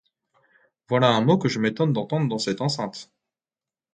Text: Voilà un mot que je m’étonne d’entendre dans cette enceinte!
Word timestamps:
Voilà 0.93 1.09
un 1.11 1.21
mot 1.21 1.37
que 1.37 1.47
je 1.47 1.59
m’étonne 1.59 1.93
d’entendre 1.93 2.27
dans 2.27 2.39
cette 2.39 2.61
enceinte! 2.61 3.11